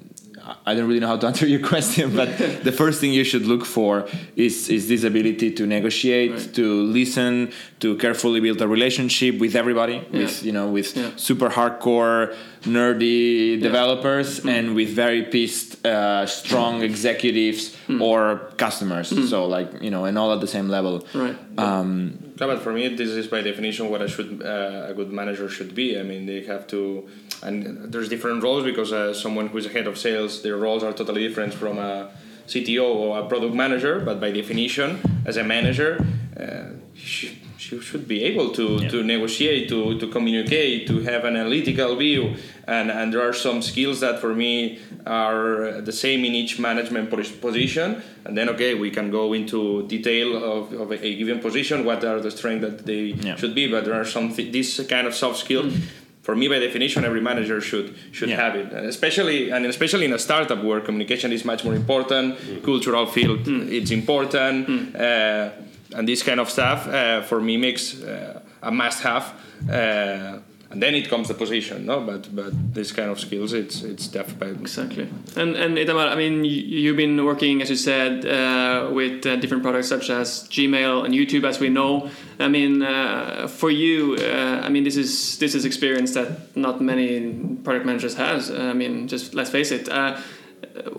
[0.66, 3.46] I don't really know how to answer your question, but the first thing you should
[3.46, 6.54] look for is is this ability to negotiate, right.
[6.54, 10.20] to listen, to carefully build a relationship with everybody, yeah.
[10.20, 11.10] with you know, with yeah.
[11.16, 13.62] super hardcore nerdy yeah.
[13.62, 14.50] developers mm.
[14.50, 18.00] and with very pissed, uh, strong executives mm.
[18.00, 19.10] or customers.
[19.10, 19.28] Mm.
[19.28, 21.06] So like you know, and all at the same level.
[21.14, 21.36] Right.
[21.58, 25.12] Um, no, but for me, this is by definition what a should uh, a good
[25.12, 26.00] manager should be.
[26.00, 27.06] I mean, they have to,
[27.42, 30.94] and there's different roles because uh, someone who's a head of sales, their roles are
[30.94, 32.10] totally different from a
[32.46, 34.00] CTO or a product manager.
[34.00, 37.36] But by definition, as a manager, uh, should,
[37.82, 38.88] should be able to, yeah.
[38.88, 42.36] to negotiate, to, to communicate, to have an analytical view.
[42.70, 47.10] And, and there are some skills that for me are the same in each management
[47.40, 48.02] position.
[48.24, 52.20] And then, okay, we can go into detail of, of a, given position, what are
[52.20, 53.34] the strengths that they yeah.
[53.34, 53.66] should be.
[53.66, 55.64] But there are some, th- this kind of soft skill.
[55.64, 58.36] Mm-hmm for me by definition every manager should should yeah.
[58.36, 62.62] have it especially and especially in a startup where communication is much more important mm.
[62.62, 63.72] cultural field mm.
[63.72, 64.94] it's important mm.
[64.94, 69.24] uh, and this kind of stuff uh, for me makes uh, a must have
[69.70, 70.38] uh,
[70.70, 72.00] and then it comes the position no?
[72.00, 75.08] But but this kind of skills it's it's definitely exactly.
[75.36, 79.62] And and Itamar I mean you've been working as you said uh, with uh, different
[79.62, 82.08] products such as Gmail and YouTube as we know.
[82.38, 86.80] I mean uh, for you uh, I mean this is this is experience that not
[86.80, 87.30] many
[87.64, 88.50] product managers has.
[88.50, 90.20] I mean just let's face it uh,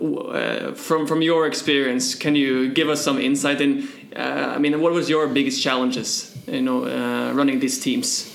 [0.02, 4.92] uh, from from your experience can you give us some insight in I mean what
[4.92, 6.84] was your biggest challenges you know
[7.32, 8.31] running these teams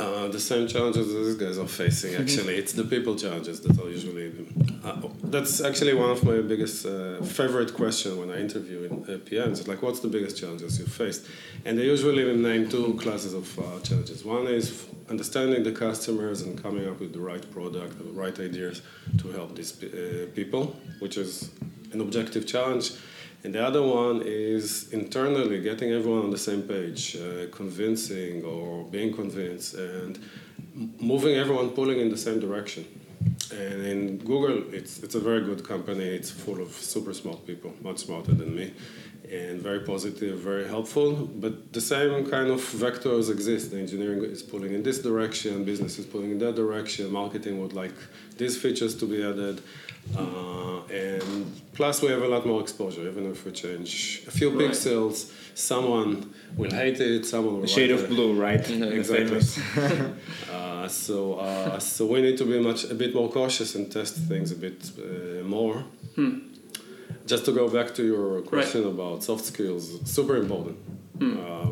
[0.00, 2.12] uh, the same challenges these guys are facing.
[2.12, 2.22] Mm-hmm.
[2.22, 4.32] Actually, it's the people challenges that are usually.
[4.82, 9.18] Uh, that's actually one of my biggest uh, favorite question when I interview in uh,
[9.18, 9.58] PMs.
[9.60, 11.26] It's like, what's the biggest challenges you faced?
[11.66, 14.24] And they usually name two classes of uh, challenges.
[14.24, 18.82] One is understanding the customers and coming up with the right product, the right ideas
[19.18, 21.50] to help these uh, people, which is
[21.92, 22.92] an objective challenge
[23.42, 28.84] and the other one is internally getting everyone on the same page, uh, convincing or
[28.84, 30.18] being convinced, and
[31.00, 32.84] moving everyone pulling in the same direction.
[33.52, 36.04] And in Google, it's, it's a very good company.
[36.04, 38.72] It's full of super smart people, much smarter than me,
[39.30, 41.12] and very positive, very helpful.
[41.12, 43.70] But the same kind of vectors exist.
[43.70, 47.72] The engineering is pulling in this direction, business is pulling in that direction, marketing would
[47.72, 47.94] like
[48.36, 49.60] these features to be added.
[50.16, 53.06] Uh, and plus, we have a lot more exposure.
[53.06, 54.70] Even if we change a few right.
[54.70, 57.26] pixels, someone will hate it.
[57.26, 57.64] Someone will.
[57.64, 58.08] A shade of it.
[58.08, 58.68] blue, right?
[58.70, 59.40] exactly.
[60.52, 64.16] uh, so, uh, so we need to be much a bit more cautious and test
[64.16, 65.84] things a bit uh, more.
[66.16, 66.49] Hmm.
[67.30, 68.94] Just to go back to your question right.
[68.94, 70.76] about soft skills, super important.
[71.16, 71.38] Hmm.
[71.38, 71.68] Uh,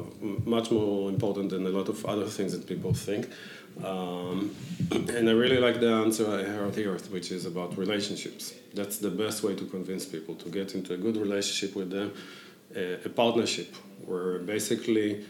[0.57, 3.29] much more important than a lot of other things that people think.
[3.85, 4.55] Um,
[5.17, 8.55] and I really like the answer I heard here, which is about relationships.
[8.73, 12.13] That's the best way to convince people to get into a good relationship with them,
[12.77, 13.75] a, a partnership
[14.07, 15.25] where basically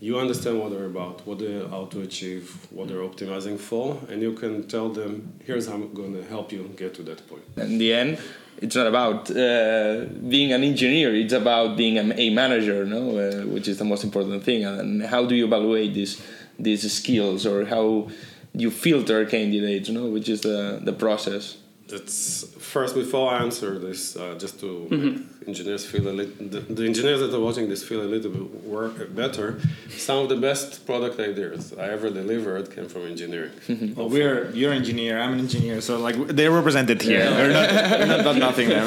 [0.00, 4.22] you understand what they're about, what they're out to achieve, what they're optimizing for, and
[4.22, 7.42] you can tell them, here's how I'm going to help you get to that point.
[7.56, 8.18] In the end,
[8.58, 13.18] it's not about uh, being an engineer, it's about being a, a manager, no?
[13.18, 14.64] Uh, which is the most important thing.
[14.64, 16.20] And how do you evaluate this?
[16.58, 18.08] these skills or how
[18.52, 21.56] you filter candidates, you know, which is the, the process.
[21.88, 26.60] That's first before I answer this, uh, just to mm-hmm engineers feel a little, the,
[26.60, 29.60] the, engineers that are watching this feel a little bit work better.
[29.90, 33.52] Some of the best product ideas I ever delivered came from engineering.
[33.96, 37.20] well, we're you're an engineer, I'm an engineer, so like they're represented here.
[37.20, 37.30] Yeah.
[37.30, 38.68] They're not, they're not, not nothing.
[38.68, 38.86] No,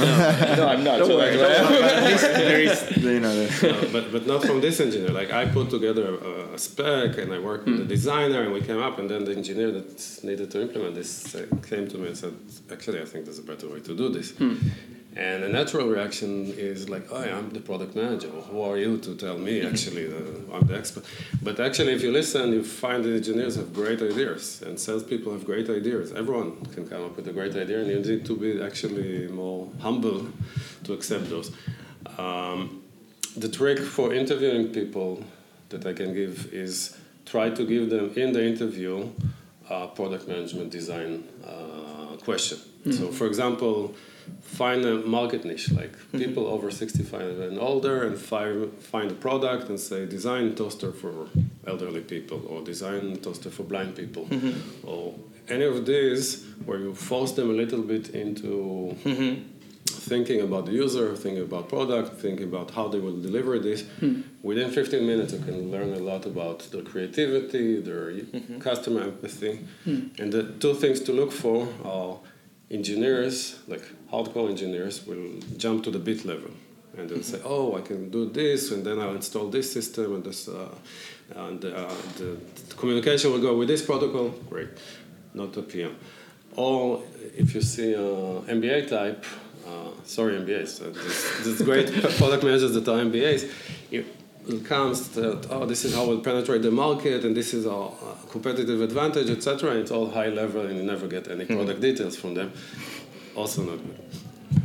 [0.56, 1.00] no, I'm not.
[1.00, 1.38] Don't so worry.
[1.38, 5.10] there is, you know, no, but but not from this engineer.
[5.10, 7.72] Like I put together a, a spec and I worked mm.
[7.72, 7.90] with the hmm.
[7.90, 11.46] designer and we came up, and then the engineer that needed to implement this uh,
[11.70, 12.34] came to me and said,
[12.72, 14.58] "Actually, I think there's a better way to do this." Mm.
[15.16, 18.28] And a natural reaction is like, oh, I'm the product manager.
[18.28, 19.66] Who are you to tell me?
[19.66, 20.06] Actually,
[20.54, 21.06] I'm the expert.
[21.42, 25.44] But actually, if you listen, you find that engineers have great ideas, and salespeople have
[25.44, 26.12] great ideas.
[26.14, 29.70] Everyone can come up with a great idea, and you need to be actually more
[29.80, 30.28] humble
[30.84, 31.52] to accept those.
[32.20, 32.84] Um,
[33.36, 35.24] the trick for interviewing people
[35.70, 39.10] that I can give is try to give them in the interview
[39.70, 42.58] a product management design uh, question.
[42.58, 42.92] Mm-hmm.
[42.92, 43.96] So, for example,
[44.42, 46.20] find a market niche like mm-hmm.
[46.20, 51.28] people over 65 and older and find, find a product and say design toaster for
[51.66, 54.88] elderly people or design toaster for blind people mm-hmm.
[54.88, 55.14] or
[55.50, 59.42] any of these where you force them a little bit into mm-hmm.
[59.86, 64.24] thinking about the user thinking about product thinking about how they will deliver this mm.
[64.42, 68.60] within 15 minutes you can learn a lot about their creativity their mm-hmm.
[68.60, 70.20] customer empathy mm.
[70.20, 72.18] and the two things to look for are
[72.70, 76.52] engineers, like hardcore engineers, will jump to the bit level
[76.98, 80.24] and they'll say, "Oh, I can do this, and then I'll install this system, and
[80.24, 80.70] this, uh,
[81.36, 84.70] and uh, the, the, communication will go with this protocol." Great,
[85.34, 85.96] not the PM.
[86.56, 87.04] Or
[87.36, 88.00] if you see uh,
[88.50, 89.24] MBA type,
[89.68, 93.52] uh, sorry MBAs, uh, this, this great product managers that are MBAs,
[94.48, 97.90] it comes that oh this is how we'll penetrate the market and this is our
[97.90, 101.70] uh, competitive advantage etc and it's all high level and you never get any product
[101.70, 101.82] mm-hmm.
[101.82, 102.52] details from them
[103.36, 104.00] also not good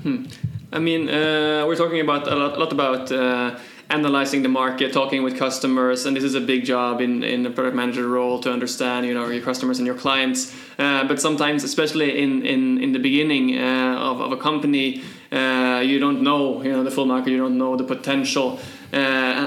[0.02, 0.24] hmm.
[0.72, 3.58] i mean uh, we're talking about a lot, a lot about uh,
[3.92, 7.50] analyzing the market, talking with customers, and this is a big job in in the
[7.50, 10.54] product manager role to understand you know your customers and your clients.
[10.78, 15.80] Uh, but sometimes, especially in in in the beginning uh, of of a company, uh,
[15.84, 18.58] you don't know you know the full market, you don't know the potential.
[18.92, 18.96] Uh,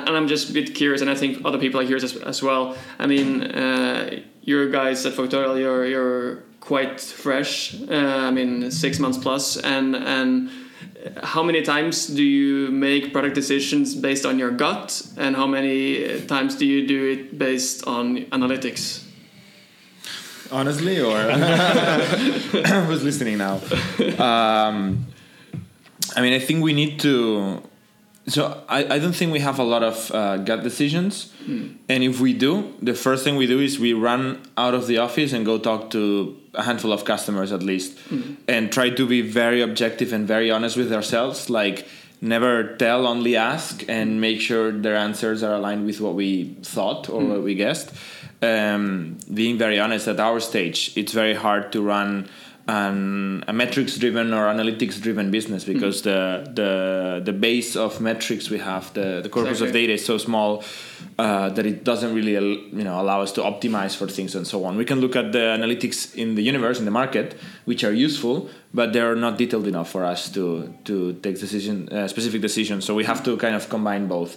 [0.08, 2.42] and I'm just a bit curious, and I think other people are curious as, as
[2.42, 2.76] well.
[2.98, 7.76] I mean, uh, your guys at Factorial, you're you're quite fresh.
[7.82, 10.50] Uh, I mean, six months plus, and and
[11.24, 16.22] how many times do you make product decisions based on your gut, and how many
[16.22, 19.04] times do you do it based on analytics?
[20.52, 21.18] Honestly, or
[22.88, 23.56] who's listening now?
[24.18, 25.06] Um,
[26.16, 27.62] I mean, I think we need to
[28.28, 31.76] so I, I don't think we have a lot of uh, gut decisions mm.
[31.88, 34.98] and if we do the first thing we do is we run out of the
[34.98, 38.36] office and go talk to a handful of customers at least mm.
[38.48, 41.88] and try to be very objective and very honest with ourselves like
[42.22, 47.10] never tell only ask and make sure their answers are aligned with what we thought
[47.10, 47.30] or mm.
[47.30, 47.92] what we guessed
[48.42, 52.28] um, being very honest at our stage it's very hard to run
[52.68, 55.74] an, a metrics driven or analytics driven business hmm.
[55.74, 59.68] because mm the the the base of metrics we have the, the corpus exactly.
[59.68, 60.64] of data is so small
[61.18, 64.66] uh, that it doesn't really you know allow us to optimize for things and so
[64.66, 67.94] on we can look at the analytics in the universe in the market which are
[67.94, 72.84] useful but they're not detailed enough for us to to take decision uh, specific decisions.
[72.86, 74.32] So we have to kind of combine both.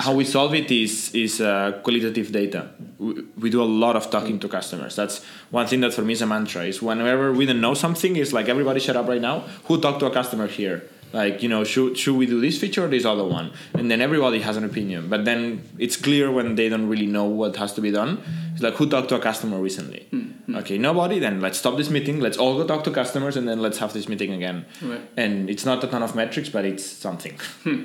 [0.00, 2.70] How we solve it is is uh, qualitative data.
[2.98, 4.40] We, we, do a lot of talking mm.
[4.42, 4.96] to customers.
[4.96, 6.64] That's one thing that for me is a mantra.
[6.64, 9.40] Is whenever we don't know something, is like everybody shut up right now.
[9.66, 10.82] Who talked to a customer here?
[11.12, 14.00] Like you know should should we do this feature or this other one and then
[14.00, 17.72] everybody has an opinion but then it's clear when they don't really know what has
[17.72, 20.54] to be done it's like who talked to a customer recently mm-hmm.
[20.56, 23.60] okay nobody then let's stop this meeting let's all go talk to customers and then
[23.60, 25.00] let's have this meeting again right.
[25.16, 27.84] and it's not a ton of metrics but it's something hmm.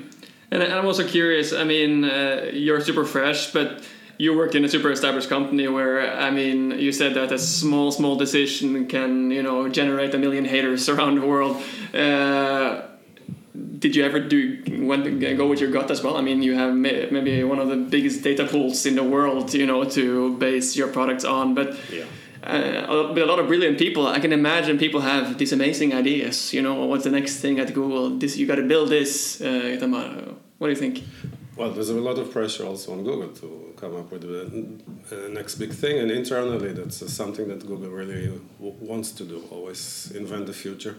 [0.50, 3.82] and i'm also curious i mean uh, you're super fresh but
[4.18, 7.92] you worked in a super established company where I mean you said that a small
[7.92, 11.62] small decision can you know generate a million haters around the world.
[11.92, 12.82] Uh,
[13.78, 16.16] did you ever do to go with your gut as well?
[16.16, 19.66] I mean, you have maybe one of the biggest data pools in the world, you
[19.66, 21.54] know, to base your products on.
[21.54, 22.04] But yeah.
[22.42, 26.52] uh, with a lot of brilliant people, I can imagine people have these amazing ideas.
[26.52, 28.10] You know, what's the next thing at Google?
[28.18, 29.40] This you got to build this.
[29.40, 29.78] Uh,
[30.58, 31.02] what do you think?
[31.56, 35.54] Well, there's a lot of pressure also on Google to come up with the next
[35.54, 39.42] big thing, and internally, that's something that Google really wants to do.
[39.50, 40.96] Always invent the future.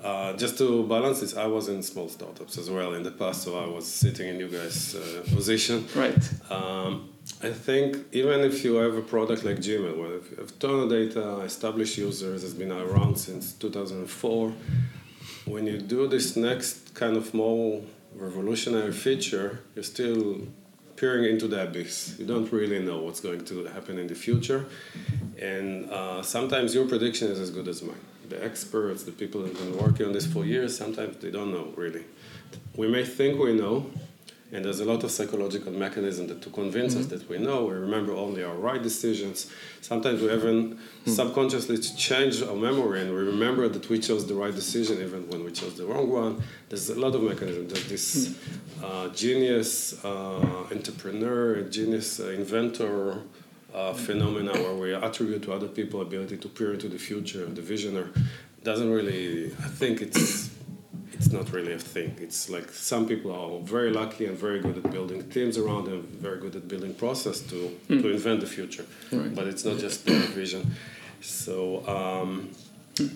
[0.00, 3.42] Uh, just to balance this, I was in small startups as well in the past,
[3.42, 5.88] so I was sitting in you guys' uh, position.
[5.96, 6.52] Right.
[6.52, 7.10] Um,
[7.42, 10.88] I think even if you have a product like Gmail, where you have ton of
[10.88, 14.52] data, established users, has been around since 2004.
[15.46, 17.82] When you do this next kind of more
[18.16, 20.40] revolutionary feature, you're still
[20.96, 22.16] peering into the abyss.
[22.18, 24.66] You don't really know what's going to happen in the future,
[25.40, 28.00] and uh, sometimes your prediction is as good as mine.
[28.28, 31.52] The experts, the people who have been working on this for years, sometimes they don't
[31.52, 32.04] know really.
[32.74, 33.90] We may think we know,
[34.56, 37.02] and there's a lot of psychological mechanism that to convince mm-hmm.
[37.02, 39.50] us that we know we remember only our right decisions
[39.82, 41.10] sometimes we even mm-hmm.
[41.10, 45.44] subconsciously change our memory and we remember that we chose the right decision even when
[45.44, 48.84] we chose the wrong one there's a lot of mechanism there's this mm-hmm.
[48.84, 53.18] uh, genius uh, entrepreneur genius uh, inventor
[53.74, 57.60] uh, phenomena where we attribute to other people ability to peer into the future the
[57.60, 58.08] visionary
[58.62, 60.55] doesn't really i think it's
[61.16, 62.14] it's not really a thing.
[62.20, 66.02] It's like some people are very lucky and very good at building teams around them,
[66.20, 68.02] very good at building process to, mm.
[68.02, 68.86] to invent the future.
[69.10, 69.34] Right.
[69.34, 70.74] But it's not just their vision.
[71.20, 72.50] So um,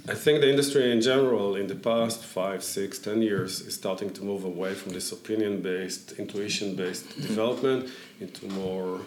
[0.08, 4.10] I think the industry in general, in the past five, six, ten years, is starting
[4.14, 7.22] to move away from this opinion-based, intuition-based mm.
[7.28, 9.00] development into more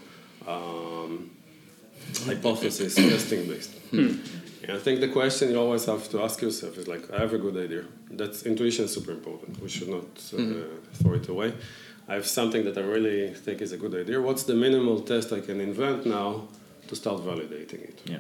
[0.48, 1.32] um,
[2.26, 3.92] hypothesis testing-based.
[3.92, 4.20] Mm.
[4.70, 7.38] I think the question you always have to ask yourself is like, I have a
[7.38, 7.84] good idea.
[8.10, 9.62] That's intuition is super important.
[9.62, 10.94] We should not uh, mm-hmm.
[10.94, 11.54] throw it away.
[12.08, 14.22] I have something that I really think is a good idea.
[14.22, 16.48] What's the minimal test I can invent now
[16.88, 18.02] to start validating it?
[18.06, 18.20] Yeah.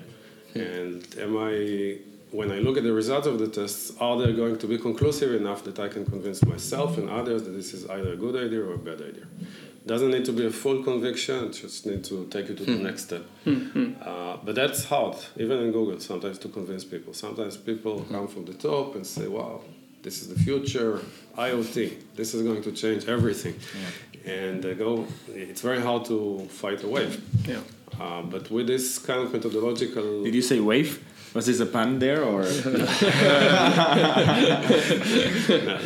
[0.56, 1.97] And am I,
[2.32, 5.34] when I look at the results of the tests, are they going to be conclusive
[5.34, 8.62] enough that I can convince myself and others that this is either a good idea
[8.62, 9.27] or a bad idea?
[9.86, 12.77] Doesn't need to be a full conviction it just need to take you to the
[12.77, 12.84] hmm.
[12.84, 13.94] next step mm-hmm.
[14.02, 18.13] uh, but that's hard even in google sometimes to convince people sometimes people hmm.
[18.13, 19.62] come from the top and say wow
[20.02, 21.00] this is the future
[21.38, 23.56] iot this is going to change everything
[24.25, 24.31] yeah.
[24.31, 27.60] and they go it's very hard to fight a wave yeah
[28.00, 31.04] uh, but with this kind of methodological did you say wave
[31.34, 32.38] Was this a pun there or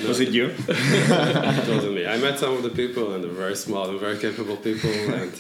[0.08, 0.54] was it you?
[0.68, 2.06] it wasn't me.
[2.06, 5.32] I met some of the people, and they're very smart and very capable people, and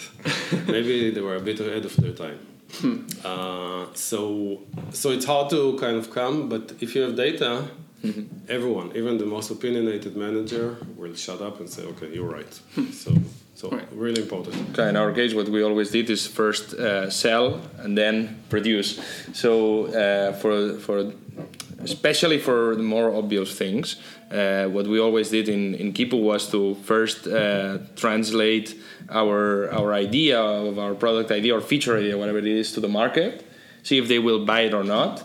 [0.67, 2.39] maybe they were a bit ahead of their time.
[2.79, 3.05] Hmm.
[3.23, 7.67] Uh, so, so it's hard to kind of come, but if you have data,
[8.03, 8.23] mm-hmm.
[8.49, 12.91] everyone, even the most opinionated manager, will shut up and say, "Okay, you're right." Hmm.
[12.91, 13.13] so,
[13.57, 13.87] so Right.
[13.91, 14.55] really important.
[14.71, 18.99] Okay, in our case, what we always did is first uh, sell and then produce.
[19.33, 21.11] So uh, for for
[21.83, 23.95] especially for the more obvious things,
[24.31, 28.75] uh, what we always did in in Quipu was to first uh, translate
[29.09, 32.87] our our idea of our product idea or feature idea, whatever it is, to the
[33.01, 33.43] market,
[33.81, 35.23] see if they will buy it or not,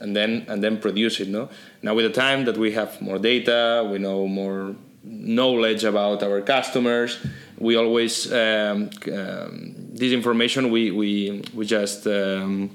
[0.00, 1.28] and then and then produce it.
[1.28, 1.48] No,
[1.82, 6.40] now with the time that we have more data, we know more knowledge about our
[6.40, 7.18] customers.
[7.58, 12.70] We always um, um, this information we we we just um,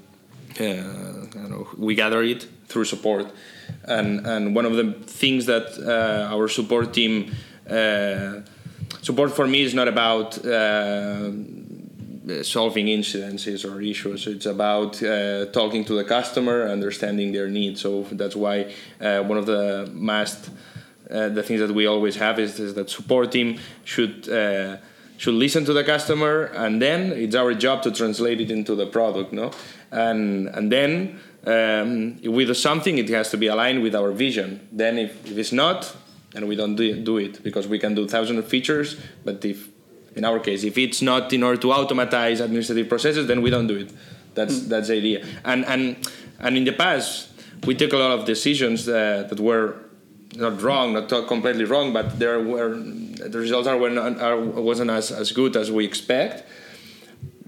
[0.60, 3.32] uh, know, we gather it through support,
[3.84, 7.36] and and one of the things that uh, our support team
[7.70, 8.42] uh,
[9.02, 10.46] support for me is not about.
[10.46, 11.32] Uh,
[12.44, 14.28] solving incidences or issues.
[14.28, 17.82] It's about uh, talking to the customer, understanding their needs.
[17.82, 18.72] So that's why
[19.02, 20.52] uh, one of the must
[21.10, 24.78] uh, the things that we always have is, is that support team should uh,
[25.18, 28.86] should listen to the customer, and then it's our job to translate it into the
[28.86, 29.52] product, no?
[29.92, 34.12] And and then um, if we do something, it has to be aligned with our
[34.12, 34.68] vision.
[34.72, 35.96] Then if, if it's not,
[36.36, 39.44] and we don't do it, do it because we can do thousands of features, but
[39.44, 39.70] if
[40.16, 43.68] in our case, if it's not in order to automatize administrative processes, then we don't
[43.68, 43.92] do it.
[44.36, 45.26] That's that's the idea.
[45.44, 45.98] And and
[46.40, 47.30] and in the past,
[47.66, 49.76] we took a lot of decisions uh, that were
[50.36, 54.90] not wrong, not completely wrong, but there were the results are, were not, are wasn't
[54.90, 56.44] as, as good as we expect.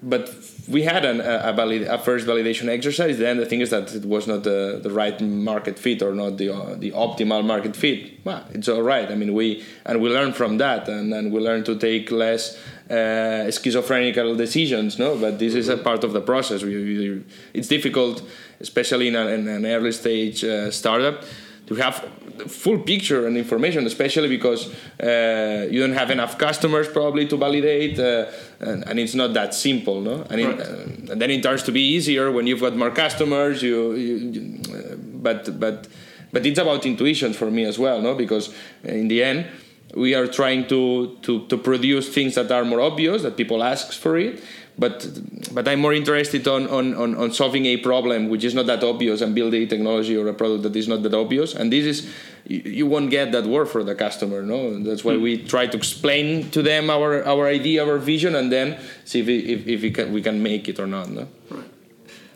[0.03, 0.33] But
[0.67, 3.19] we had an, a, valid, a first validation exercise.
[3.19, 6.37] Then the thing is that it was not the, the right market fit or not
[6.37, 8.19] the uh, the optimal market fit.
[8.23, 9.11] Well, it's all right.
[9.11, 12.57] I mean, we and we learn from that, and, and we learn to take less
[12.89, 14.97] uh, schizophrenical decisions.
[14.97, 16.63] No, but this is a part of the process.
[16.63, 17.23] We, we,
[17.53, 18.23] it's difficult,
[18.59, 21.23] especially in, a, in an early stage uh, startup,
[21.67, 22.09] to have
[22.47, 27.99] full picture and information, especially because uh, you don't have enough customers probably to validate,
[27.99, 28.25] uh,
[28.59, 30.25] and, and it's not that simple, no.
[30.29, 33.61] And, it, uh, and then it starts to be easier when you've got more customers.
[33.61, 35.87] You, you, you uh, but but
[36.31, 38.53] but it's about intuition for me as well, no, because
[38.83, 39.47] in the end
[39.95, 43.91] we are trying to, to, to produce things that are more obvious that people ask
[43.91, 44.41] for it
[44.77, 45.07] but
[45.53, 48.83] but I'm more interested on, on, on, on solving a problem which is not that
[48.83, 51.53] obvious and building a technology or a product that is not that obvious.
[51.53, 52.09] And this is
[52.45, 54.81] you, you won't get that word for the customer no?
[54.83, 58.79] That's why we try to explain to them our, our idea our vision and then
[59.05, 61.27] see if, it, if, if we, can, we can make it or not no?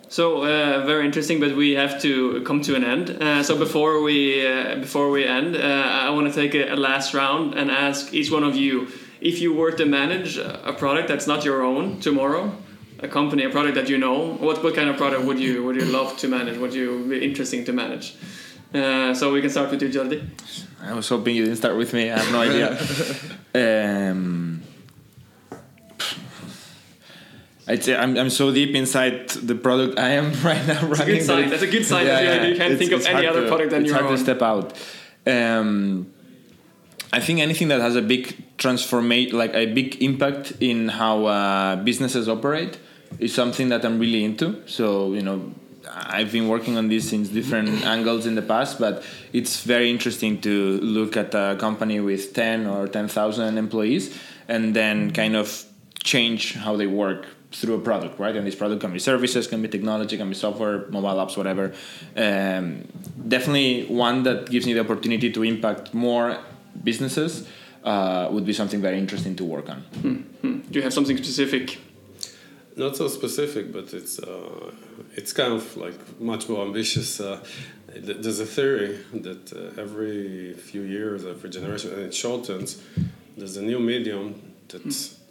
[0.07, 3.09] So uh, very interesting, but we have to come to an end.
[3.09, 6.77] Uh, so before we uh, before we end, uh, I want to take a, a
[6.77, 8.87] last round and ask each one of you
[9.21, 12.51] if you were to manage a product that's not your own tomorrow,
[12.99, 14.33] a company, a product that you know.
[14.35, 16.57] What what kind of product would you would you love to manage?
[16.57, 18.15] Would you be interesting to manage?
[18.73, 20.21] Uh, so we can start with you, Jordi.
[20.81, 22.11] I was hoping you didn't start with me.
[22.11, 22.77] I have no idea.
[24.11, 24.61] um,
[27.67, 31.05] I'd say I'm, I'm so deep inside the product I am right now That's a
[31.05, 31.49] good sign.
[31.49, 33.71] That's a good sign that you, you can't it's- think of any other to- product
[33.71, 34.17] than it's your hard own.
[34.17, 34.73] to step out.
[35.25, 36.11] Um,
[37.11, 41.75] I think anything that has a big transformate, like a big impact in how uh,
[41.77, 42.77] businesses operate,
[43.19, 44.67] is something that I'm really into.
[44.67, 45.53] So you know,
[45.89, 49.03] I've been working on this since different angles in the past, but
[49.33, 54.75] it's very interesting to look at a company with ten or ten thousand employees and
[54.75, 55.65] then kind of
[56.03, 58.35] change how they work through a product, right?
[58.35, 61.73] And this product can be services, can be technology, can be software, mobile apps, whatever.
[62.15, 62.87] Um,
[63.27, 66.37] definitely one that gives me the opportunity to impact more
[66.83, 67.47] businesses
[67.85, 69.83] uh, would be something very interesting to work on.
[70.41, 71.77] Do you have something specific?
[72.75, 74.71] Not so specific, but it's uh,
[75.15, 77.21] it's kind of like much more ambitious.
[77.21, 77.39] Uh,
[77.95, 82.81] there's a theory that uh, every few years, every generation, and it shortens.
[83.37, 84.83] There's a new medium that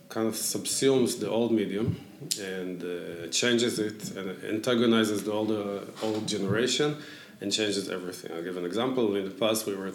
[0.09, 1.97] kind of subsumes the old medium
[2.41, 6.97] and uh, changes it and antagonizes the older old generation
[7.41, 8.33] and changes everything.
[8.33, 9.17] I'll give an example.
[9.17, 9.93] In the past, we were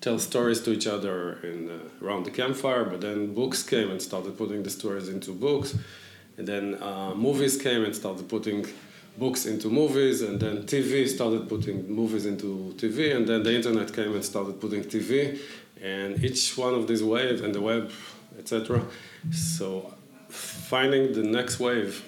[0.00, 4.00] tell stories to each other in uh, around the campfire, but then books came and
[4.00, 5.76] started putting the stories into books,
[6.36, 8.66] and then uh, movies came and started putting
[9.16, 13.92] books into movies, and then TV started putting movies into TV, and then the internet
[13.92, 15.38] came and started putting TV,
[15.82, 17.90] and each one of these waves and the web,
[18.38, 18.82] etc.
[19.32, 19.92] So
[20.28, 22.04] finding the next wave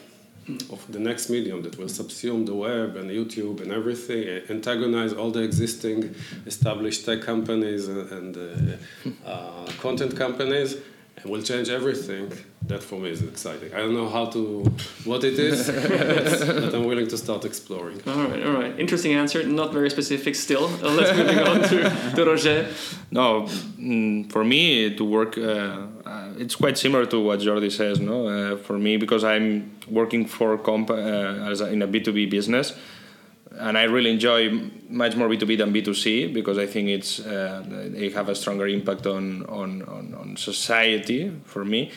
[0.70, 5.30] of the next medium that will subsume the web and YouTube and everything, antagonize all
[5.30, 6.14] the existing
[6.46, 10.76] established tech companies and, and uh, uh, content companies
[11.22, 12.32] and will change everything.
[12.66, 13.74] That for me is exciting.
[13.74, 14.64] I don't know how to,
[15.04, 15.66] what it is,
[16.64, 18.00] but I'm willing to start exploring.
[18.06, 18.78] All right, all right.
[18.78, 19.42] Interesting answer.
[19.44, 20.66] Not very specific still.
[20.66, 22.68] Uh, let's move on to, to Roger.
[23.12, 23.42] No,
[23.76, 28.00] mm, for me to work, uh, uh, it's quite similar to what Jordi says.
[28.00, 30.94] No, uh, for me because I'm working for comp uh,
[31.50, 32.74] as a, in a B two B business
[33.58, 38.10] and I really enjoy much more B2B than B2C because I think it's uh, they
[38.10, 41.90] have a stronger impact on, on, on, on, society for me.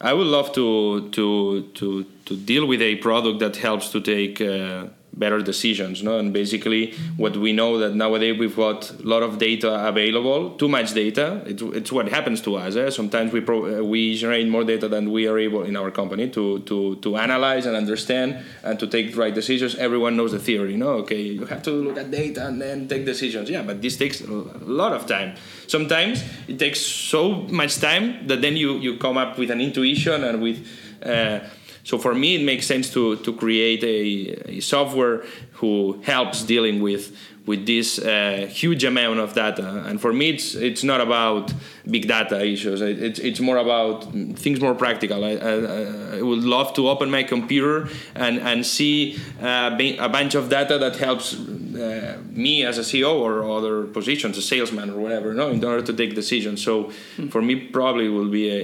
[0.00, 4.40] I would love to, to, to, to deal with a product that helps to take
[4.40, 6.18] uh, better decisions no?
[6.18, 10.68] And basically what we know that nowadays we've got a lot of data available too
[10.68, 11.42] much data.
[11.46, 12.90] It's, it's what happens to us eh?
[12.90, 16.28] sometimes we pro, uh, we generate more data than we are able in our company
[16.30, 19.74] to, to to analyze and understand and to take right decisions.
[19.76, 20.90] Everyone knows the theory no?
[21.02, 23.50] Okay you have to look at data and then take decisions.
[23.50, 25.34] Yeah but this takes a lot of time.
[25.66, 30.24] Sometimes it takes so much time that then you you come up with an intuition
[30.24, 30.66] and with
[31.04, 31.40] uh,
[31.84, 35.24] so for me, it makes sense to, to create a, a software
[35.54, 37.16] who helps dealing with
[37.46, 39.82] with this uh, huge amount of data.
[39.86, 41.52] And for me, it's it's not about
[41.90, 42.80] big data issues.
[42.80, 44.12] It's it's more about
[44.44, 45.24] things more practical.
[45.24, 50.34] I, I, I would love to open my computer and and see uh, a bunch
[50.34, 54.98] of data that helps uh, me as a CEO or other positions, a salesman or
[55.00, 56.62] whatever, no, in order to take decisions.
[56.62, 57.28] So hmm.
[57.28, 58.60] for me, probably will be a,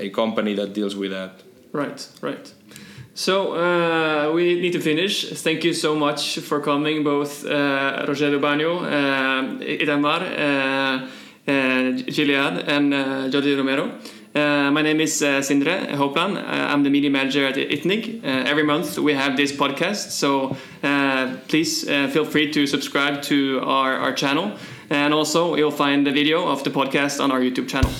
[0.00, 1.32] a, a company that deals with that.
[1.74, 2.54] Right, right.
[3.14, 5.28] So uh, we need to finish.
[5.30, 11.06] Thank you so much for coming, both uh, Rogelio Bagno, uh, Itamar, uh,
[11.46, 11.52] uh,
[12.06, 12.98] Gilad, and uh,
[13.28, 13.90] Jordi Romero.
[14.36, 16.38] Uh, my name is uh, Sindre Hopland.
[16.46, 18.22] I'm the media manager at ITNIG.
[18.22, 20.56] every month we have this podcast, so
[21.48, 24.56] please feel free to subscribe to our, our channel.
[24.90, 27.90] And also, you'll find the video of the podcast on our YouTube channel.